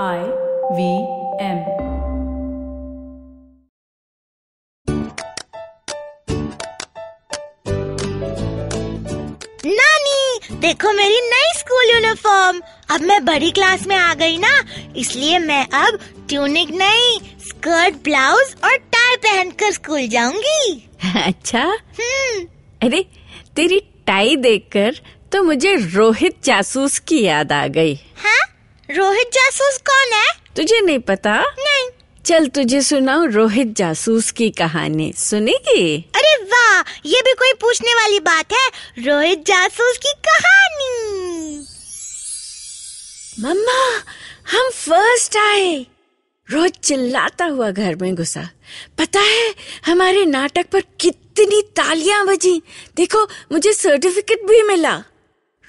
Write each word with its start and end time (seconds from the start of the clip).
I 0.00 0.04
V 0.72 0.92
M 1.44 1.58
नानी 9.66 10.56
देखो 10.60 10.92
मेरी 10.92 11.20
नई 11.20 11.52
स्कूल 11.58 11.90
यूनिफॉर्म। 11.90 12.60
अब 12.90 13.00
मैं 13.00 13.24
बड़ी 13.24 13.50
क्लास 13.50 13.86
में 13.86 13.96
आ 13.96 14.14
गई 14.14 14.38
ना 14.38 14.64
इसलिए 14.96 15.38
मैं 15.38 15.66
अब 15.66 15.98
ट्यूनिक 16.28 16.70
नहीं 16.70 17.18
स्कर्ट 17.48 17.94
ब्लाउज 17.94 18.54
और 18.64 18.76
टाई 18.76 19.16
पहनकर 19.16 19.72
स्कूल 19.72 20.06
जाऊँगी। 20.08 20.88
अच्छा? 21.16 21.64
हम्म। 22.00 22.46
अरे 22.82 23.04
तेरी 23.56 23.80
टाई 24.06 24.36
देखकर 24.36 24.94
तो 25.32 25.42
मुझे 25.42 25.74
रोहित 25.74 26.44
जासूस 26.44 26.98
की 26.98 27.22
याद 27.22 27.52
आ 27.52 27.66
गई। 27.66 27.94
हाँ? 27.94 28.51
रोहित 28.96 29.30
जासूस 29.34 29.78
कौन 29.78 30.12
है? 30.12 30.26
तुझे 30.56 30.80
नहीं 30.80 30.98
पता? 30.98 31.40
नहीं। 31.40 31.90
चल 32.26 32.46
तुझे 32.46 32.82
सुनाऊं 32.82 33.28
रोहित 33.28 33.76
जासूस 33.76 34.30
की 34.30 34.50
कहानी। 34.50 35.12
सुनेगी? 35.12 36.10
अरे 36.16 36.44
वाह 36.44 36.80
ये 37.06 37.20
भी 37.20 37.32
कोई 37.32 37.52
पूछने 37.52 37.94
वाली 37.94 38.20
बात 38.20 38.52
है। 38.52 38.68
रोहित 39.06 39.46
जासूस 39.46 39.98
की 40.06 40.12
कहानी। 40.28 41.58
मम्मा 43.40 44.02
हम 44.50 44.70
फ़र्स्ट 44.70 45.36
आए। 45.36 45.86
रोज 46.50 46.70
चिल्लाता 46.70 47.44
हुआ 47.44 47.70
घर 47.70 47.94
में 47.94 48.14
घुसा। 48.14 48.48
पता 48.98 49.20
है 49.20 49.54
हमारे 49.86 50.24
नाटक 50.24 50.66
पर 50.72 50.80
कितनी 50.80 51.62
तालियाँ 51.62 52.26
बजी। 52.26 52.62
देखो 52.96 53.24
मुझे 53.24 53.72
सर्टिफिकेट 53.72 54.42
भी 54.44 54.62
मिला। 54.62 55.04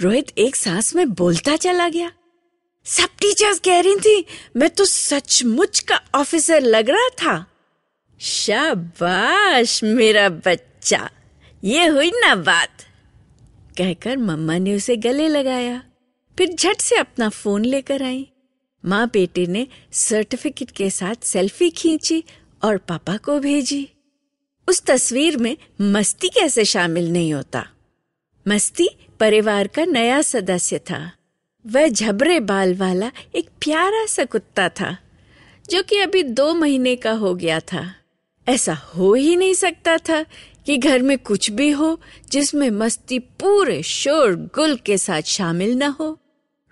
रोहित 0.02 0.28
एक 0.38 0.56
सांस 0.56 0.96
में 0.96 1.10
बोलता 1.10 1.56
चला 1.56 1.90
गया। 1.90 2.12
सब 2.86 3.10
टीचर्स 3.20 3.60
कह 3.60 3.80
रही 3.80 3.96
थी, 3.96 4.26
मैं 4.56 4.70
तो 4.70 4.86
सचमुच 4.86 5.80
का 5.80 6.00
ऑफिसर 6.16 6.62
लग 6.62 6.90
रहा 6.90 7.10
था। 7.10 7.46
शाबाश 8.20 9.84
मेरा 9.84 10.28
बच्चा, 10.30 11.10
ये 11.64 11.86
हुई 11.88 12.12
ना 12.12 12.36
बात। 12.36 12.86
कहकर 13.78 14.18
मम्मा 14.18 14.58
ने 14.58 14.76
उसे 14.76 14.96
गले 14.98 15.28
लगाया, 15.28 15.82
फिर 16.38 16.54
झट 16.54 16.82
से 16.82 16.96
अपना 16.96 17.30
फ़ोन 17.30 17.66
लेकर 17.66 18.04
आई। 18.04 18.28
माँ 18.84 19.10
बेटे 19.14 19.46
ने 19.48 19.68
सर्टिफिकेट 19.94 20.72
के 20.72 20.90
साथ 20.90 21.26
सेल्फी 21.26 21.70
खींची 21.70 22.24
और 22.64 22.78
पापा 22.78 23.18
को 23.18 23.40
भेजी। 23.40 23.88
उस 24.68 24.82
तस्वीर 24.82 25.38
में 25.38 25.56
मस्ती 25.82 26.30
कैसे 26.30 26.66
शामिल 26.66 27.12
नहीं 27.12 27.34
होता? 27.34 27.66
मस्ती 28.46 28.90
परिवार 29.20 29.68
का 29.68 29.86
नया 29.86 30.22
सदस्य 30.22 30.80
था। 30.80 31.12
वह 31.68 31.88
झबरे 31.88 32.40
बाल 32.40 32.76
वाला 32.76 33.12
एक 33.36 33.50
प्यारा 33.62 34.06
सा 34.06 34.26
कुत्ता 34.26 34.70
था, 34.70 34.98
जो 35.70 35.84
कि 35.84 35.98
अभी 35.98 36.24
दो 36.24 36.54
महीने 36.54 36.96
का 36.96 37.12
हो 37.12 37.36
गया 37.36 37.60
था। 37.60 37.96
ऐसा 38.48 38.74
हो 38.74 39.14
ही 39.14 39.36
नहीं 39.36 39.54
सकता 39.54 39.98
था 39.98 40.24
कि 40.66 40.78
घर 40.78 41.02
में 41.02 41.18
कुछ 41.18 41.52
भी 41.52 41.70
हो 41.72 42.02
जिसमें 42.32 42.70
मस्ती 42.70 43.20
पूरे 43.20 43.84
शोर 43.84 44.36
गुल 44.36 44.76
के 44.76 44.98
साथ 44.98 45.22
शामिल 45.22 45.76
न 45.76 45.84
हो। 45.84 46.20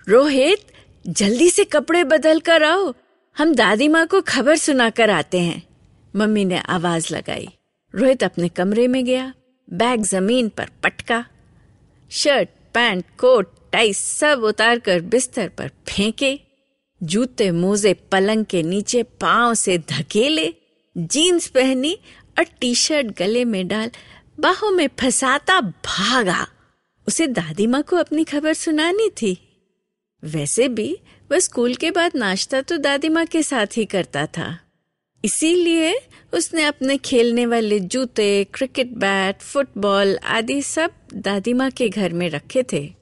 रोहित, 0.10 0.60
जल्दी 1.08 1.50
से 1.50 1.64
कपड़े 1.64 2.04
बदल 2.04 2.40
कर 2.40 2.64
आओ, 2.64 2.94
हम 3.38 3.56
दादी 3.56 3.88
माँ 3.88 4.08
को 4.08 4.22
खबर 4.22 4.56
सुनाकर 4.56 5.10
आते 5.10 5.40
हैं। 5.40 5.68
मम्मी 6.16 6.46
ने 6.46 6.58
आवाज़ 6.58 7.14
लगाई। 7.14 7.48
रोहित 7.96 8.24
अपने 8.24 8.50
कमरे 8.50 8.88
में 8.88 9.06
गया, 9.06 9.34
बैग 9.74 10.02
ज़मीन 10.02 10.50
पर 10.50 10.70
पटका, 10.84 11.26
शर्ट 12.12 12.50
पैंट, 12.74 13.06
कोट, 13.20 13.54
टाई 13.72 13.94
सब 13.94 14.44
उतार 14.44 14.80
कर 14.80 15.02
बिस्तर 15.02 15.50
पर 15.50 15.72
फेंके, 15.90 16.40
जूते 17.04 17.52
मोजे 17.52 17.94
पलंग 17.94 18.46
के 18.46 18.64
नीचे 18.64 19.04
पाँव 19.04 19.54
से 19.54 19.78
धकेले, 19.78 20.54
जीन्स 20.98 21.48
पहनी 21.48 21.94
और 22.38 22.44
टी 22.62 22.76
शर्ट 22.76 23.08
गले 23.18 23.46
में 23.46 23.68
डाल 23.68 23.92
बाहों 24.40 24.72
में 24.72 24.90
फंसाता 25.00 25.62
भागा। 25.62 26.48
उसे 27.08 27.28
दादी 27.28 27.68
माँ 27.68 27.82
को 27.82 27.96
अपनी 27.96 28.24
खबर 28.24 28.54
सुनानी 28.54 29.10
थी। 29.10 29.38
वैसे 30.24 30.68
भी 30.68 31.00
वह 31.32 31.40
स्कूल 31.40 31.76
के 31.76 31.92
बाद 31.92 32.12
नाश्ता 32.16 32.62
तो 32.62 32.78
दादी 32.78 33.10
माँ 33.10 33.26
के 33.26 33.44
साथ 33.44 33.78
ही 33.78 33.86
करता 33.86 34.26
था। 34.26 34.58
इसीलिए 35.24 35.94
उसने 36.34 36.64
अपने 36.64 36.98
खेलने 36.98 37.46
वाले 37.46 37.80
जूते, 37.80 38.44
क्रिकेट 38.44 38.88
बैट, 38.88 39.42
फुटबॉल 39.42 40.18
आदि 40.18 40.62
सब 40.62 40.92
दादी 41.14 41.54
माँ 41.54 41.70
के 41.72 41.90
घर 41.90 42.14
में 42.14 42.30
रखे 42.30 42.64
थे। 42.74 42.94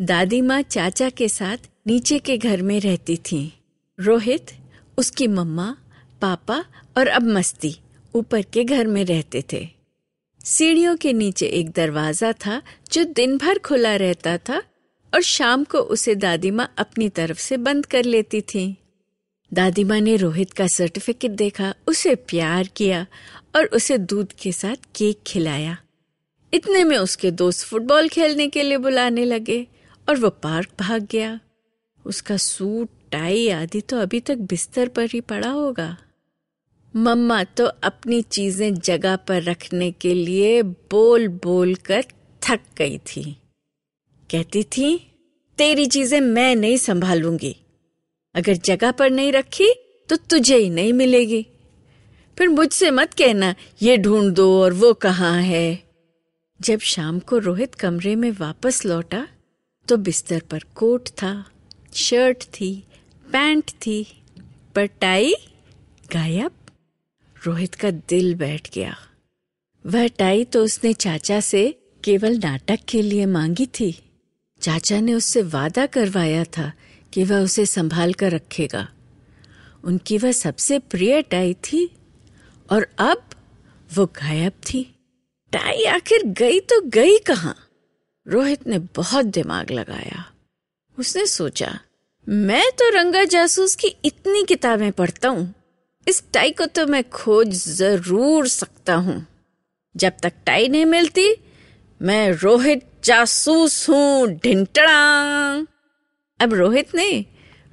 दादी 0.00 0.40
माँ 0.40 0.62
चाचा 0.62 1.08
के 1.10 1.28
साथ 1.28 1.68
नीचे 1.86 2.18
के 2.18 2.36
घर 2.38 2.62
में 2.62 2.80
रहती 2.80 3.16
थी। 3.16 3.42
रोहित, 3.98 4.46
उसकी 4.98 5.28
मम्मा, 5.28 5.76
पापा 6.22 6.64
और 6.96 7.06
अब 7.06 7.22
मस्ती 7.22 7.76
ऊपर 8.14 8.42
के 8.42 8.64
घर 8.64 8.86
में 8.86 9.04
रहते 9.04 9.44
थे। 9.52 9.68
सीढ़ियों 10.44 10.96
के 10.96 11.12
नीचे 11.12 11.46
एक 11.46 11.70
दरवाज़ा 11.70 12.32
था 12.32 12.62
जो 12.92 13.04
दिन 13.04 13.36
भर 13.38 13.58
खुला 13.58 13.96
रहता 13.96 14.36
था 14.38 14.62
और 15.14 15.22
शाम 15.22 15.64
को 15.64 15.78
उसे 15.78 16.14
दादी 16.14 16.50
माँ 16.50 16.74
अपनी 16.78 17.08
तरफ़ 17.08 17.38
से 17.38 17.56
बंद 17.56 17.86
कर 17.86 18.04
लेती 18.04 18.40
थी। 18.40 18.76
दादी 19.54 19.84
माँ 19.84 20.00
ने 20.00 20.16
रोहित 20.16 20.52
का 20.52 20.66
सर्टिफिकेट 20.66 21.30
देखा, 21.30 21.74
उसे 21.88 22.14
प्यार 22.14 22.66
किया 22.66 23.06
और 23.56 23.64
उसे 23.64 23.98
दूध 23.98 24.32
के 24.32 24.52
साथ 24.52 24.76
केक 24.96 25.20
खिलाया। 25.26 25.76
इतने 26.54 26.84
में 26.84 26.98
उसके 26.98 27.30
दोस्त 27.30 27.66
फुटबॉल 27.66 28.08
खेलने 28.08 28.48
के 28.48 28.62
लिए 28.62 28.78
बुलाने 28.78 29.24
लगे 29.24 29.66
और 30.08 30.16
वो 30.16 30.30
पार्क 30.30 30.68
भाग 30.80 31.08
गया। 31.10 31.40
उसका 32.06 32.36
सूट, 32.36 32.88
टाई 33.12 33.48
आदि 33.48 33.80
तो 33.80 33.96
अभी 33.96 34.20
तक 34.20 34.36
बिस्तर 34.36 34.88
पर 34.88 35.04
ही 35.04 35.20
पड़ा 35.20 35.50
होगा। 35.50 35.96
मम्मा 36.96 37.44
तो 37.44 37.64
अपनी 37.64 38.22
चीज़ें 38.22 38.74
जगह 38.74 39.16
पर 39.16 39.42
रखने 39.42 39.90
के 39.90 40.14
लिए 40.14 40.62
बोल 40.62 41.28
बोल 41.28 41.74
कर 41.74 42.04
थक 42.42 42.60
गई 42.78 42.98
थी। 42.98 43.36
कहती 44.30 44.62
थी, 44.62 45.12
तेरी 45.58 45.86
चीज़ें 45.86 46.20
मैं 46.20 46.56
नहीं 46.56 46.76
संभालूँगी। 46.76 47.56
अगर 48.34 48.54
जगह 48.54 48.90
पर 48.90 49.10
नहीं 49.10 49.32
रखी 49.32 49.72
तो 50.08 50.16
तुझे 50.16 50.56
ही 50.56 50.70
नहीं 50.70 50.92
मिलेगी। 50.92 51.46
फिर 52.38 52.48
मुझसे 52.48 52.90
मत 52.90 53.14
कहना, 53.14 53.54
ये 53.82 53.96
ढूंढ 53.96 54.32
दो 54.34 54.62
और 54.62 54.72
वो 54.72 54.92
कहाँ 54.94 55.40
है। 55.42 55.82
जब 56.60 56.80
शाम 56.80 57.18
को 57.18 57.38
रोहित 57.38 57.74
कमरे 57.74 58.14
में 58.16 58.30
वापस 58.30 58.84
लौटा 58.86 59.26
तो 59.88 59.96
बिस्तर 59.96 60.42
पर 60.50 60.62
कोट 60.74 61.08
था, 61.08 61.44
शर्ट 61.94 62.44
थी, 62.50 62.84
पैंट 63.26 63.70
थी 63.70 64.04
पर 64.74 64.86
टाई 64.86 65.34
गायब। 66.12 66.50
रोहित 67.36 67.74
का 67.74 67.90
दिल 67.90 68.34
बैठ 68.34 68.68
गया। 68.74 68.96
वह 69.84 70.06
टाई 70.08 70.44
तो 70.44 70.64
उसने 70.64 70.92
चाचा 70.92 71.40
से 71.40 71.62
केवल 72.04 72.38
नाटक 72.38 72.78
के 72.88 73.02
लिए 73.02 73.26
मांगी 73.26 73.66
थी। 73.66 73.92
चाचा 74.60 75.00
ने 75.00 75.14
उससे 75.14 75.42
वादा 75.42 75.86
करवाया 75.86 76.44
था 76.44 76.72
कि 77.12 77.24
वह 77.24 77.40
उसे 77.40 77.66
संभाल 77.66 78.12
कर 78.12 78.32
रखेगा। 78.32 78.88
उनकी 79.84 80.18
वह 80.18 80.32
सबसे 80.32 80.78
प्रिय 80.78 81.22
टाई 81.22 81.54
थी 81.54 81.84
और 82.72 82.86
अब 82.98 83.22
वो 83.90 84.06
गायब 84.06 84.52
थी। 84.52 84.82
टाई 85.52 85.84
आखिर 85.84 86.22
गई 86.24 86.60
तो 86.60 86.80
गई 86.80 87.18
कहाँ? 87.18 87.56
रोहित 88.26 88.66
ने 88.66 88.78
बहुत 88.78 89.26
दिमाग 89.26 89.70
लगाया। 89.70 90.24
उसने 90.98 91.26
सोचा, 91.26 91.78
मैं 92.26 92.70
तो 92.70 92.88
रंगा 92.90 93.24
जासूस 93.24 93.74
की 93.74 93.88
इतनी 94.04 94.42
किताबें 94.44 94.90
पढ़ता 94.92 95.28
हूँ। 95.28 95.54
इस 96.06 96.22
टाई 96.32 96.50
को 96.50 96.66
तो 96.66 96.86
मैं 96.86 97.02
खोज 97.10 97.48
ज़रूर 97.66 98.48
सकता 98.48 98.94
हूँ। 98.94 99.26
जब 99.94 100.12
तक 100.22 100.32
टाई 100.46 100.68
नहीं 100.68 100.84
मिलती, 100.84 101.26
मैं 102.00 102.30
रोहित 102.32 102.86
जासूस 103.04 103.88
हूँ 103.88 104.26
ढिंटड़ा 104.26 105.66
अब 106.40 106.54
रोहित 106.54 106.94
ने 106.94 107.24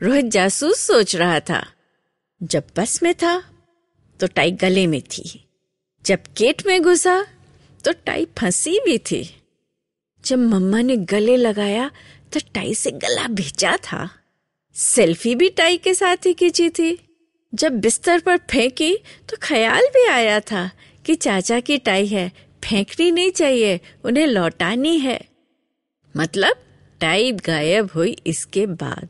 रोहित 0.03 0.25
जासूस 0.25 0.79
सोच 0.79 1.16
रहा 1.16 1.39
था। 1.39 1.66
जब 2.43 2.64
बस 2.78 3.02
में 3.03 3.14
था 3.14 3.40
तो 4.19 4.28
टाई 4.28 4.52
गले 4.52 4.87
में 4.87 5.02
थी। 5.02 5.47
जब 6.05 6.19
गेट 6.37 6.66
में 6.66 6.81
घुसा 6.81 7.25
तो 7.85 7.91
टाई 8.05 8.28
फंसी 8.37 8.79
भी 8.79 8.97
थी। 8.97 9.23
जब 10.25 10.40
मम्मा 10.40 10.81
ने 10.81 10.96
गले 10.97 11.37
लगाया 11.37 11.91
तो 12.34 12.40
टाई 12.53 12.73
से 12.75 12.91
गला 12.91 13.28
भिजा 13.28 13.75
था। 13.78 14.09
सेल्फी 14.75 15.35
भी 15.35 15.49
टाई 15.49 15.78
के 15.78 15.93
साथ 15.93 16.25
ही 16.25 16.34
खींची 16.34 16.70
थी। 16.70 16.97
जब 17.53 17.79
बिस्तर 17.79 18.20
पर 18.20 18.37
फेंकी 18.37 18.96
तो 19.29 19.37
ख्याल 19.41 19.85
भी 19.87 20.08
आया 20.08 20.40
था 20.40 20.70
कि 21.05 21.16
चाचा 21.16 21.59
की 21.59 21.78
टाई 21.78 22.08
है। 22.08 22.31
फेंकनी 22.63 23.11
नहीं 23.11 23.31
चाहिए, 23.31 23.79
उन्हें 24.05 24.28
लौटानी 24.28 24.97
है। 24.99 25.20
मतलब 26.17 26.63
टाई 27.02 27.32
गायब 27.32 27.90
हुई 27.96 28.17
इसके 28.28 28.66
बाद। 28.66 29.09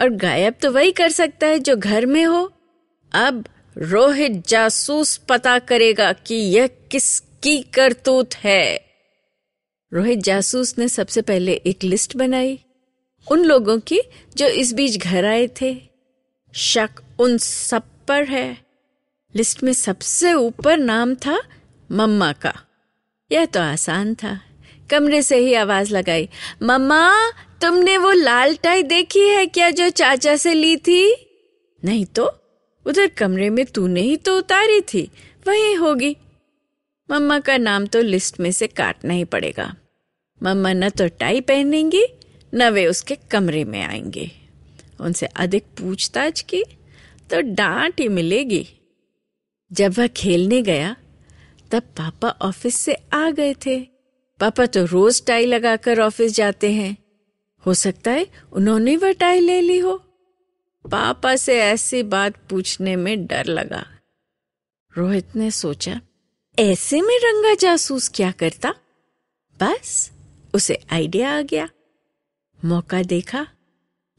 और 0.00 0.08
गायब 0.08 0.54
तो 0.62 0.70
वही 0.72 0.92
कर 0.92 1.08
सकता 1.08 1.46
है 1.46 1.58
जो 1.58 1.76
घर 1.76 2.06
में 2.06 2.24
हो। 2.24 2.52
अब 3.12 3.44
रोहित 3.78 4.48
जासूस 4.48 5.16
पता 5.16 5.58
करेगा 5.58 6.12
कि 6.12 6.34
यह 6.34 6.66
किसकी 6.66 7.62
करतूत 7.62 8.34
है। 8.34 8.84
रोहित 9.92 10.18
जासूस 10.18 10.78
ने 10.78 10.88
सबसे 10.88 11.22
पहले 11.22 11.52
एक 11.52 11.84
लिस्ट 11.84 12.16
बनाई 12.16 12.58
उन 13.30 13.44
लोगों 13.44 13.78
की 13.78 14.00
जो 14.36 14.46
इस 14.46 14.72
बीच 14.72 14.96
घर 14.96 15.24
आए 15.24 15.50
थे। 15.60 15.88
शक 16.54 16.90
उन 17.18 17.38
सब 17.38 17.82
पर 18.08 18.24
है। 18.24 18.58
लिस्ट 19.34 19.62
में 19.62 19.72
सबसे 19.72 20.32
ऊपर 20.32 20.76
नाम 20.76 21.14
था 21.14 21.42
मम्मा 21.92 22.32
का। 22.32 22.54
यह 23.32 23.44
तो 23.44 23.60
आसान 23.60 24.14
था। 24.14 24.47
कमरे 24.90 25.22
से 25.22 25.36
ही 25.36 25.54
आवाज़ 25.54 25.94
लगाई, 25.96 26.28
मम्मा, 26.62 27.30
तुमने 27.30 27.96
वो 27.98 28.12
लाल 28.12 28.56
टाई 28.56 28.82
देखी 28.82 29.28
है 29.28 29.46
क्या 29.46 29.70
जो 29.70 29.88
चाचा 29.88 30.36
से 30.36 30.54
ली 30.54 30.76
थी? 30.76 31.14
नहीं 31.84 32.04
तो 32.06 32.40
उधर 32.86 33.06
कमरे 33.06 33.50
में 33.50 33.64
तूने 33.66 34.00
ही 34.00 34.16
तो 34.16 34.38
उतारी 34.38 34.80
थी, 34.80 35.10
वही 35.48 35.72
होगी। 35.72 36.16
मम्मा 37.10 37.38
का 37.38 37.56
नाम 37.56 37.86
तो 37.86 38.02
लिस्ट 38.02 38.40
में 38.40 38.52
से 38.52 38.66
काटना 38.66 39.14
ही 39.14 39.24
पड़ेगा। 39.24 39.74
मम्मा 40.42 40.72
न 40.72 40.88
तो 40.88 41.08
टाई 41.08 41.40
पहनेंगी, 41.40 42.04
न 42.54 42.68
वे 42.68 42.86
उसके 42.86 43.14
कमरे 43.30 43.64
में 43.64 43.82
आएँगे। 43.82 44.30
उनसे 45.00 45.26
अधिक 45.26 45.62
पूछताछ 45.62 46.40
की 46.40 46.64
तो 47.30 47.40
डांट 47.40 48.00
ही 48.00 48.08
मिलेगी। 48.08 48.68
जब 49.72 49.94
वह 49.98 50.06
खेलने 50.06 50.62
गया, 50.62 50.96
तब 51.70 51.82
पापा 51.82 52.28
ऑफ़िस 52.28 52.74
से 52.74 52.96
आ 53.12 53.30
गए 53.30 53.54
थे। 53.54 53.97
पापा 54.40 54.66
तो 54.66 54.84
रोज 54.84 55.24
टाई 55.26 55.46
लगाकर 55.46 56.00
ऑफ़िस 56.00 56.32
जाते 56.32 56.72
हैं। 56.72 56.96
हो 57.66 57.74
सकता 57.74 58.10
है 58.10 58.26
उन्होंने 58.52 58.96
वह 58.96 59.12
टाई 59.12 59.40
ले 59.40 59.60
ली 59.60 59.78
हो। 59.78 59.96
पापा 60.84 61.36
से 61.36 61.60
ऐसी 61.60 62.02
बात 62.02 62.36
पूछने 62.50 62.96
में 62.96 63.26
डर 63.26 63.46
लगा। 63.46 63.86
रोहित 64.98 65.36
ने 65.36 65.50
सोचा, 65.50 66.00
ऐसे 66.58 67.00
में 67.00 67.18
रंगा 67.24 67.54
जासूस 67.54 68.08
क्या 68.14 68.30
करता? 68.30 68.74
बस, 69.60 70.10
उसे 70.54 70.78
आइडिया 70.92 71.38
आ 71.38 71.42
गया। 71.42 71.68
मौका 72.64 73.02
देखा। 73.02 73.46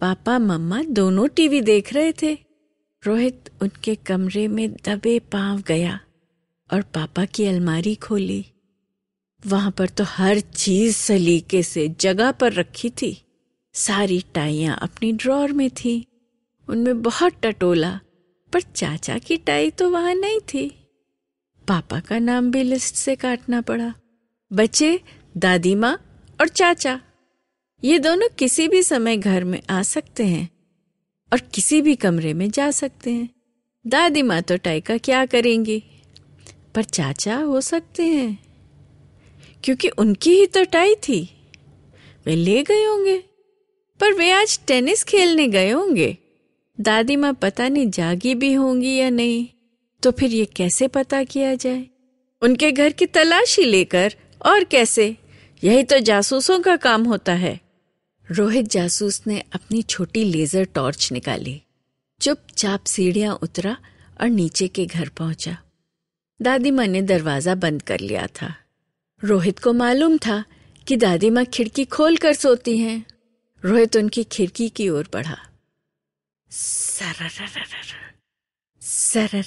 पापा, 0.01 0.39
मम्मा 0.39 0.83
दोनों 0.83 1.27
टीवी 1.27 1.61
देख 1.61 1.93
रहे 1.93 2.13
थे। 2.21 2.37
रोहित 3.03 3.49
उनके 3.61 3.95
कमरे 3.95 4.47
में 4.47 4.71
दबे 4.71 5.19
पाँव 5.19 5.61
गया 5.61 5.99
और 6.73 6.81
पापा 6.81 7.25
की 7.25 7.45
अलमारी 7.45 7.95
खोली। 7.95 8.45
वहाँ 9.47 9.71
पर 9.71 9.89
तो 9.89 10.03
हर 10.03 10.39
चीज़ 10.39 10.95
सलीके 10.95 11.63
से 11.63 11.95
जगह 11.99 12.31
पर 12.31 12.53
रखी 12.53 12.89
थी। 12.89 13.21
सारी 13.73 14.23
टाइयाँ 14.33 14.79
अपनी 14.81 15.11
ड्रॉर 15.11 15.51
में 15.51 15.69
थी। 15.69 16.05
उनमें 16.69 17.01
बहुत 17.01 17.33
टटोला, 17.43 17.99
पर 18.53 18.61
चाचा 18.61 19.17
की 19.17 19.37
टाई 19.37 19.69
तो 19.69 19.89
वहाँ 19.89 20.13
नहीं 20.13 20.39
थी। 20.39 20.69
पापा 21.67 21.99
का 21.99 22.19
नाम 22.19 22.51
भी 22.51 22.63
लिस्ट 22.63 22.95
से 22.95 23.15
काटना 23.15 23.61
पड़ा। 23.61 23.93
बचे 24.53 24.99
दादी 25.37 25.75
माँ 25.75 26.25
और 26.41 26.47
चाचा। 26.47 27.01
ये 27.83 27.99
दोनों 27.99 28.27
किसी 28.39 28.67
भी 28.67 28.83
समय 28.83 29.17
घर 29.17 29.43
में 29.43 29.61
आ 29.69 29.81
सकते 29.81 30.25
हैं 30.25 30.49
और 31.33 31.39
किसी 31.39 31.81
भी 31.81 31.95
कमरे 31.95 32.33
में 32.33 32.51
जा 32.51 32.71
सकते 32.71 33.11
हैं। 33.11 33.29
दादी 33.87 34.21
माँ 34.21 34.41
तो 34.41 34.57
टाई 34.57 34.81
का 34.81 34.97
क्या 34.97 35.25
करेंगी? 35.25 35.83
पर 36.75 36.83
चाचा 36.83 37.37
हो 37.37 37.61
सकते 37.61 38.03
हैं। 38.03 38.48
क्योंकि 39.63 39.89
उनकी 39.89 40.31
ही 40.31 40.45
तो 40.45 40.63
टाई 40.63 40.95
थी। 40.95 41.29
वे 42.25 42.35
ले 42.35 42.63
गए 42.63 42.83
होंगे। 42.83 43.23
पर 43.99 44.13
वे 44.13 44.31
आज 44.31 44.59
टेनिस 44.67 45.03
खेलने 45.03 45.47
गए 45.47 45.69
होंगे। 45.69 46.17
दादी 46.81 47.15
माँ 47.15 47.33
पता 47.33 47.67
नहीं 47.67 47.89
जागी 47.89 48.35
भी 48.35 48.53
होंगी 48.53 48.95
या 48.95 49.09
नहीं। 49.09 49.47
तो 50.03 50.11
फिर 50.11 50.31
ये 50.31 50.45
कैसे 50.45 50.87
पता 50.87 51.23
किया 51.23 51.55
जाए? 51.55 51.87
उनके 52.41 52.71
घर 52.71 52.89
की 52.89 53.05
तलाशी 53.05 53.63
लेकर 53.63 54.13
और 54.45 54.63
कैसे? 54.63 55.17
यही 55.63 55.83
तो 55.83 55.99
जासूसों 55.99 56.59
का 56.59 56.75
काम 56.75 57.03
होता 57.03 57.33
है। 57.33 57.59
रोहित 58.31 58.65
जासूस 58.65 59.21
ने 59.27 59.43
अपनी 59.53 59.81
छोटी 59.81 60.23
लेजर 60.23 60.63
टॉर्च 60.63 61.11
निकाली। 61.11 61.61
चुपचाप 62.21 62.83
सीढ़ियाँ 62.85 63.39
उतरा 63.43 63.77
और 64.21 64.27
नीचे 64.27 64.67
के 64.67 64.85
घर 64.85 65.09
पहुँचा। 65.09 65.57
दादी 66.41 66.71
माँ 66.71 66.87
ने 66.87 67.01
दरवाज़ा 67.01 67.55
बंद 67.55 67.81
कर 67.81 67.99
लिया 67.99 68.27
था। 68.27 68.55
रोहित 69.23 69.59
को 69.59 69.73
मालूम 69.73 70.17
था 70.17 70.43
कि 70.87 70.95
दादी 70.95 71.29
माँ 71.29 71.45
खिड़की 71.45 71.85
खोल 71.85 72.17
कर 72.17 72.33
सोती 72.33 72.77
हैं। 72.77 73.05
रोहित 73.65 73.95
उनकी 73.95 74.23
खिड़की 74.23 74.69
की 74.69 74.89
ओर 74.89 75.09
बढ़ा। 75.13 75.37
सर 78.81 79.43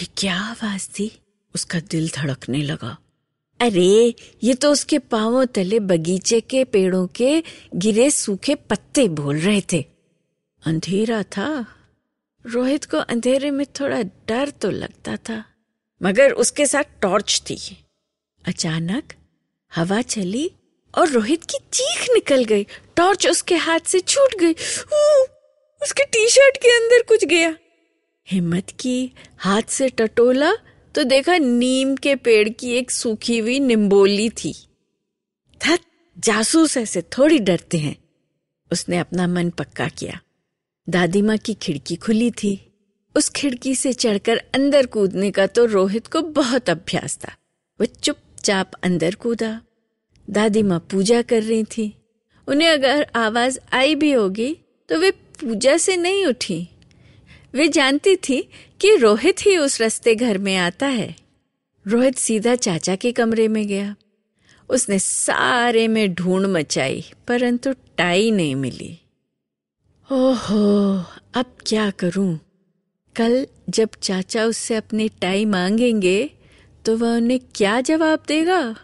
ये 0.00 0.06
क्या 0.16 0.40
आवाज़ 0.40 0.88
थी? 0.88 1.20
उसका 1.54 1.80
दिल 1.80 2.10
धड़कने 2.14 2.62
लगा। 2.62 2.98
अरे, 3.60 4.14
ये 4.42 4.54
तो 4.54 4.72
उसके 4.72 4.98
पांवों 4.98 5.46
तले 5.46 5.80
बगीचे 5.80 6.40
के 6.40 6.64
पेड़ों 6.64 7.06
के 7.06 7.42
गिरे 7.74 8.10
सूखे 8.10 8.54
पत्ते 8.54 9.08
बोल 9.08 9.38
रहे 9.38 9.62
थे। 9.72 9.84
अंधेरा 10.62 11.22
था। 11.22 11.66
रोहित 12.46 12.84
को 12.84 12.96
अंधेरे 12.96 13.50
में 13.50 13.66
थोड़ा 13.80 14.02
डर 14.02 14.50
तो 14.50 14.70
लगता 14.70 15.16
था, 15.16 15.44
मगर 16.02 16.32
उसके 16.32 16.66
साथ 16.66 16.84
टॉर्च 17.02 17.42
थी। 17.50 17.84
अचानक 18.44 19.12
हवा 19.74 20.02
चली 20.02 20.50
और 20.94 21.08
रोहित 21.08 21.44
की 21.44 21.58
चीख 21.72 22.02
निकल 22.14 22.44
गई। 22.44 22.66
टॉर्च 22.96 23.26
उसके 23.26 23.54
हाथ 23.54 23.80
से 23.80 24.00
छूट 24.00 24.36
गई। 24.40 24.52
उसके 25.82 26.04
टी 26.04 26.28
शर्ट 26.28 26.56
के 26.56 26.76
अंदर 26.76 27.02
कुछ 27.02 27.24
गया। 27.24 27.54
हिम्मत 28.30 28.70
की, 28.80 29.12
हाथ 29.38 29.62
से 29.62 29.88
टटोला 29.88 30.52
तो 30.94 31.04
देखा 31.04 31.36
नीम 31.38 31.96
के 31.96 32.14
पेड़ 32.14 32.48
की 32.48 32.70
एक 32.70 32.90
सूखी 32.90 33.38
हुई 33.38 33.58
निम्बोली 33.60 34.28
थी। 34.30 34.54
थत 35.60 35.80
जासूस 36.18 36.76
ऐसे 36.76 37.02
थोड़ी 37.02 37.38
डरते 37.38 37.78
हैं। 37.78 37.96
उसने 38.72 38.98
अपना 38.98 39.26
मन 39.26 39.50
पक्का 39.50 39.88
किया। 39.88 40.20
दादी 40.88 41.22
माँ 41.22 41.36
की 41.36 41.54
खिड़की 41.54 41.96
खुली 41.96 42.30
थी। 42.30 42.64
उस 43.16 43.28
खिड़की 43.28 43.74
से 43.74 43.92
चढ़कर 43.92 44.36
अंदर 44.54 44.86
कूदने 44.86 45.30
का 45.30 45.46
तो 45.46 45.64
रोहित 45.64 46.06
को 46.06 46.22
बहुत 46.22 46.70
अभ्यास 46.70 47.16
था। 47.16 47.32
वह 47.80 47.86
चुपचाप 48.48 48.70
अंदर 48.82 49.14
कूदा। 49.14 49.60
दादी 50.28 50.62
माँ 50.62 50.78
पूजा 50.90 51.20
कर 51.22 51.42
रही 51.42 51.64
थी। 51.64 51.86
उन्हें 52.48 52.68
अगर 52.68 53.06
आवाज़ 53.14 53.58
आई 53.72 53.94
भी 53.94 54.12
होगी 54.12 54.56
तो 54.88 54.98
वे 54.98 55.10
पूजा 55.10 55.76
से 55.76 55.96
नहीं 55.96 56.24
उठी। 56.26 56.68
वे 57.54 57.68
जानती 57.68 58.14
थी 58.16 58.40
कि 58.80 58.94
रोहित 58.96 59.44
ही 59.46 59.56
उस 59.56 59.80
रास्ते 59.80 60.14
घर 60.14 60.38
में 60.38 60.56
आता 60.56 60.86
है। 60.86 61.16
रोहित 61.86 62.16
सीधा 62.16 62.54
चाचा 62.54 62.96
के 62.96 63.12
कमरे 63.12 63.48
में 63.48 63.66
गया। 63.68 63.94
उसने 64.70 64.98
सारे 64.98 65.86
में 65.88 66.14
ढूंढ 66.14 66.46
मचाई, 66.46 67.04
परंतु 67.28 67.72
टाई 67.96 68.30
नहीं 68.30 68.54
मिली। 68.54 68.98
ओहो, 70.12 70.64
अब 71.34 71.56
क्या 71.66 71.90
करूँ? 71.90 72.38
कल 73.16 73.46
जब 73.68 73.88
चाचा 74.02 74.44
उससे 74.44 74.74
अपनी 74.74 75.08
टाई 75.08 75.44
मांगेंगे 75.44 76.30
तो 76.88 76.96
वह 76.96 77.16
उन्हें 77.16 77.40
क्या 77.54 77.80
जवाब 77.80 78.22
देगा? 78.28 78.76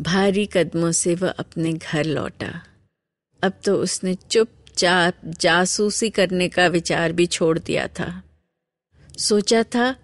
भारी 0.00 0.46
कदमों 0.46 0.92
से 0.92 1.14
वह 1.14 1.30
अपने 1.30 1.72
घर 1.72 2.04
लौटा। 2.04 2.48
अब 3.42 3.52
तो 3.64 3.76
उसने 3.76 4.14
चुपचाप 4.14 5.14
जासूसी 5.40 6.10
करने 6.10 6.48
का 6.48 6.66
विचार 6.66 7.12
भी 7.12 7.26
छोड़ 7.26 7.58
दिया 7.58 7.86
था। 7.88 8.22
सोचा 9.18 9.62
था 9.62 9.94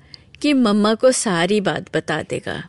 कि 0.43 0.53
मम्मा 0.53 0.95
को 0.95 1.13
सारी 1.13 1.61
बात 1.61 1.97
बता 1.97 2.23
देगा। 2.23 2.69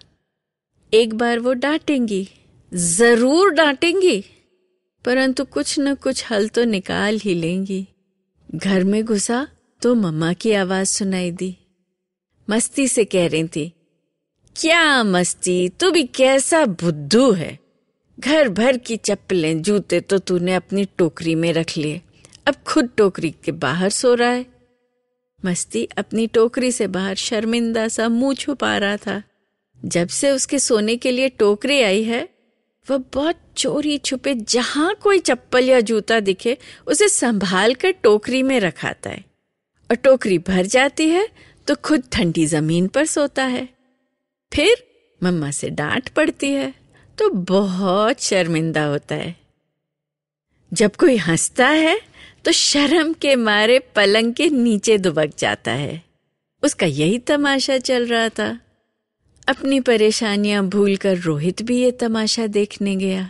एक 0.94 1.14
बार 1.14 1.40
वो 1.40 1.54
डांटेंगी, 1.54 2.28
ज़रूर 2.74 3.50
डांटेंगी, 3.50 4.26
परंतु 5.06 5.46
कुछ 5.46 5.80
न 5.80 5.94
कुछ 5.96 6.32
हल 6.32 6.48
तो 6.48 6.64
निकाल 6.64 7.20
ही 7.20 7.34
लेंगी। 7.34 7.88
घर 8.56 8.84
में 8.84 9.04
घुसा 9.06 9.48
तो 9.82 9.94
मम्मा 9.96 10.34
की 10.34 10.54
आवाज़ 10.54 10.88
सुनाई 10.88 11.32
दी। 11.32 11.56
मस्ती 12.50 12.88
से 12.88 13.06
कह 13.06 13.28
रही 13.28 13.48
थी 13.48 13.74
क्या 14.56 15.04
मस्ती? 15.04 15.70
तू 15.70 15.92
भी 15.92 16.04
कैसा 16.04 16.66
बुद्धू 16.66 17.32
है। 17.32 17.60
घर 18.20 18.50
भर 18.50 18.78
की 18.78 18.98
चप्पलें 18.98 19.62
जूते 19.62 20.00
तो 20.00 20.18
तूने 20.18 20.54
अपनी 20.56 20.86
टोकरी 20.98 21.36
में 21.36 21.54
रख 21.54 21.78
लिए। 21.78 22.02
अब 22.48 22.56
खुद 22.68 22.90
टोकरी 22.98 23.32
के 23.44 23.52
बाहर 23.52 23.90
सो 23.90 24.14
रहा 24.14 24.30
है। 24.30 24.46
मस्ती 25.46 25.88
अपनी 25.98 26.28
टोकरी 26.28 26.72
से 26.72 26.88
बाहर 26.88 27.16
शर्मिंदा 27.16 27.88
सा 27.88 28.10
मुँह 28.10 28.36
छुपा 28.36 28.78
रहा 28.78 28.98
था। 28.98 29.22
जब 29.86 30.08
से 30.08 30.32
उसके 30.32 30.60
सोने 30.60 30.96
के 30.96 31.12
लिए 31.12 31.30
टोकरी 31.30 31.82
आई 31.82 32.04
है, 32.04 32.30
वह 32.90 32.98
बहुत 33.14 33.36
चोरी 33.58 33.98
छुपे 33.98 34.36
जहाँ 34.36 34.96
कोई 34.96 35.20
चप्पल 35.20 35.70
या 35.70 35.80
जूता 35.80 36.20
दिखे, 36.20 36.58
उसे 36.88 37.10
संभाल 37.10 37.74
कर 37.74 37.92
टोकरी 37.92 38.44
में 38.44 38.60
रखाता 38.60 39.10
है। 39.10 39.26
और 39.92 39.96
टोकरी 39.96 40.38
भर 40.38 40.66
जाती 40.66 41.10
है 41.10 41.28
तो 41.68 41.76
खुद 41.76 42.04
ठंडी 42.12 42.46
ज़मीन 42.46 42.88
पर 42.88 43.06
सोता 43.06 43.44
है। 43.44 43.81
फिर 44.52 44.84
मम्मा 45.22 45.52
से 45.52 45.70
डांट 45.70 46.10
पड़ती 46.10 46.52
है 46.52 46.74
तो 47.18 47.30
बहुत 47.30 48.22
शर्मिंदा 48.22 48.84
होता 48.86 49.16
है। 49.16 49.36
जब 50.72 50.96
कोई 50.96 51.16
हंसता 51.18 51.68
है 51.68 52.00
तो 52.46 52.52
शर्म 52.52 53.14
के 53.14 53.36
मारे 53.36 53.80
पलंग 53.96 54.34
के 54.34 54.50
नीचे 54.50 54.98
दुबक 54.98 55.34
जाता 55.38 55.72
है। 55.72 56.02
उसका 56.64 56.86
यही 56.86 57.18
तमाशा 57.20 57.78
चल 57.78 58.08
रहा 58.08 58.30
था। 58.30 58.60
अपनी 59.48 59.80
परेशानियाँ 59.80 60.64
भूलकर 60.66 61.18
रोहित 61.18 61.62
भी 61.62 61.82
ये 61.82 61.92
तमाशा 61.92 62.48
देखने 62.48 62.96
गया। 62.96 63.30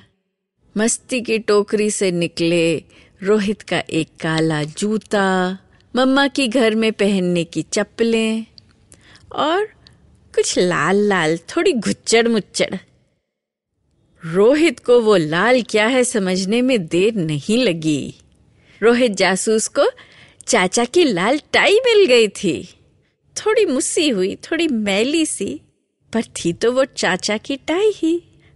मस्ती 0.76 1.22
की 1.22 1.38
टोकरी 1.40 1.90
से 1.92 2.12
निकले 2.12 2.84
रोहित 3.24 3.62
का 3.62 3.80
एक 3.80 4.10
काला 4.22 4.64
जूता, 4.64 5.58
मम्मा 5.96 6.28
की 6.28 6.48
घर 6.48 6.76
में 6.76 6.92
पहनने 6.94 7.44
की 7.44 7.62
चप्पलें 7.64 8.46
और 9.34 9.68
कुछ 10.36 10.58
लाल 10.60 10.96
लाल, 10.96 11.38
थोड़ी 11.38 11.72
गुच्चड़ 11.72 12.28
मुच्चड़। 12.28 12.76
रोहित 14.24 14.80
को 14.80 15.00
वो 15.02 15.16
लाल 15.16 15.62
क्या 15.62 15.88
है 15.88 16.04
समझने 16.04 16.62
में 16.62 16.88
देर 16.88 17.16
नहीं 17.16 17.58
लगी। 17.58 18.16
रोहित 18.82 19.12
जासूस 19.12 19.68
को 19.68 19.90
चाचा 20.48 20.86
की 20.86 21.04
लाल 21.04 21.40
टाई 21.54 21.74
मिल 21.74 22.06
गई 22.06 22.28
थी। 22.28 22.64
थोड़ी 23.36 23.66
मुस्सी 23.66 24.10
हुई, 24.10 24.36
थोड़ी 24.36 24.68
मैली 24.68 25.26
सी, 25.26 25.62
पर 26.14 26.24
थी 26.24 26.54
तो 26.54 26.72
वो 26.72 26.86
चाचा 26.86 27.38
की 27.38 27.56
टाई 27.58 27.92
ही। 27.96 28.16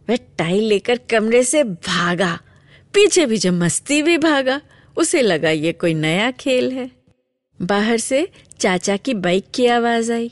वह 0.10 0.16
टाई 0.38 0.60
लेकर 0.60 1.00
कमरे 1.10 1.44
से 1.44 1.64
भागा, 1.64 2.40
पीछे 2.94 3.26
पीछे 3.26 3.50
मस्ती 3.50 4.02
भी 4.02 4.18
भागा, 4.18 4.62
उसे 4.98 5.22
लगा 5.22 5.50
ये 5.50 5.74
कोई 5.74 5.94
नया 5.94 6.32
खेल 6.32 6.72
है। 6.72 6.90
बाहर 7.60 7.98
से 7.98 8.28
चाचा 8.60 8.98
की 8.98 9.14
बाइक 9.14 9.46
की 9.54 9.66
आवाज़ 9.66 10.12
आई। 10.12 10.32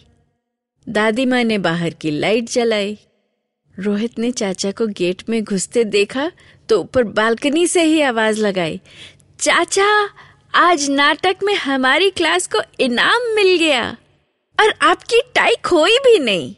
दादी 0.88 1.26
माँ 1.26 1.44
ने 1.44 1.58
बाहर 1.58 1.90
की 1.90 2.12
लाइट 2.12 2.50
जलाई। 2.50 2.98
रोहित 3.76 4.18
ने 4.20 4.32
चाचा 4.32 4.72
को 4.72 4.88
गेट 4.88 5.24
में 5.30 5.44
घुसते 5.44 5.84
देखा 5.84 6.32
तो 6.70 6.80
ऊपर 6.80 7.04
बालकनी 7.04 7.68
से 7.68 7.84
ही 7.84 8.02
आवाज़ 8.02 8.42
लगाई, 8.42 8.80
चाचा, 9.40 10.10
आज 10.56 10.90
नाटक 10.90 11.36
में 11.44 11.54
हमारी 11.56 12.10
क्लास 12.10 12.48
को 12.48 12.62
इनाम 12.80 13.22
मिल 13.36 13.58
गया 13.58 13.90
और 14.60 14.74
आपकी 14.82 15.22
टाई 15.36 15.56
खोई 15.66 15.98
भी 15.98 16.20
नहीं। 16.20 16.56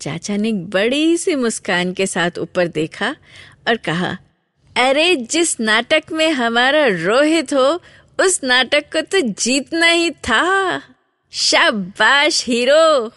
चाचा 0.00 0.36
ने 0.36 0.52
बड़ी 0.52 1.16
सी 1.16 1.34
मुस्कान 1.34 1.92
के 1.92 2.06
साथ 2.06 2.38
ऊपर 2.38 2.66
देखा 2.66 3.14
और 3.68 3.76
कहा, 3.76 4.16
अरे, 4.76 5.14
जिस 5.16 5.60
नाटक 5.60 6.02
में 6.12 6.30
हमारा 6.30 6.86
रोहित 6.86 7.52
हो, 7.54 7.80
उस 8.18 8.40
नाटक 8.44 8.92
को 8.92 9.00
तो 9.00 9.20
जीतना 9.20 9.86
ही 9.86 10.10
था। 10.10 10.82
शाबाश 11.32 12.44
हीरो! 12.46 13.10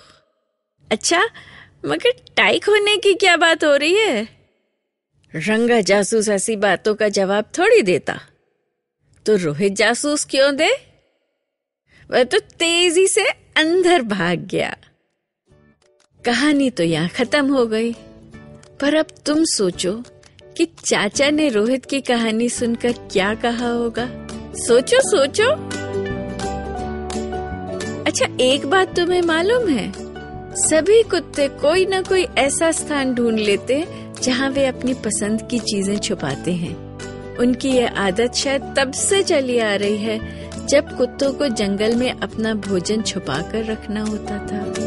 अच्छा 0.92 1.30
मगर 1.86 2.12
टाइक 2.36 2.70
होने 2.70 2.98
की 2.98 3.14
क्या 3.14 3.38
बात 3.38 3.64
हो 3.64 3.76
रही 3.76 3.96
है? 3.96 4.28
रंगा 5.36 5.82
जासूस 5.82 6.30
ऐसी 6.30 6.56
बातों 6.56 6.96
का 6.96 7.10
जवाब 7.10 7.46
थोड़ी 7.60 7.82
देता। 7.82 8.20
तो 9.26 9.36
रोहित 9.36 9.74
जासूस 9.74 10.26
क्यों 10.26 10.56
दे? 10.56 10.70
वह 12.12 12.24
तो 12.24 12.40
तेज़ी 12.40 13.08
से 13.08 13.26
अंदर 13.56 14.02
भाग 14.02 14.40
गया। 14.40 14.78
कहानी 16.26 16.70
तो 16.70 16.84
यहाँ 16.84 17.10
खत्म 17.10 17.54
हो 17.54 17.66
गई। 17.66 17.94
पर 18.82 18.96
अब 18.96 19.06
तुम 19.26 19.44
सोचो 19.44 20.04
कि 20.58 20.66
चाचा 20.86 21.30
ने 21.30 21.50
रोहित 21.50 21.86
की 21.86 22.02
कहानी 22.02 22.50
सुनकर 22.50 22.92
क्या 22.92 23.36
कहा 23.36 23.70
होगा। 23.70 24.08
सोचो 24.56 24.98
सोचो। 25.02 25.52
अच्छा 28.04 28.28
एक 28.42 28.66
बात 28.66 28.96
तुम्हें 28.96 29.22
मालूम 29.22 29.70
है? 29.70 30.09
सभी 30.60 31.02
कुत्ते 31.04 31.48
कोई 31.62 31.86
न 31.86 32.02
कोई 32.04 32.24
ऐसा 32.38 32.72
स्थान 32.72 33.14
ढूंढ 33.16 33.38
लेते 33.40 33.84
जहाँ 34.24 34.50
वे 34.50 34.66
अपनी 34.66 34.94
पसंद 34.94 35.48
की 35.52 35.60
चीज़ें 35.60 35.98
छुपाते 35.98 36.54
हैं। 36.54 36.76
उनकी 37.38 37.70
यह 37.70 37.98
आदत 37.98 38.34
शायद 38.34 38.74
तब 38.78 38.92
से 38.92 39.22
चली 39.24 39.58
आ 39.60 39.74
रही 39.76 39.98
है 39.98 40.20
जब 40.68 40.98
कुत्तों 40.98 41.32
को 41.34 41.48
जंगल 41.48 41.96
में 41.96 42.12
अपना 42.12 42.54
भोजन 42.68 43.02
छुपा 43.02 43.42
कर 43.52 43.66
रखना 43.66 44.02
होता 44.02 44.38
था। 44.48 44.79